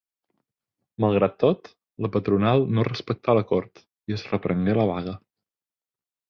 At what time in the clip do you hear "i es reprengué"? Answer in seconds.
4.13-4.79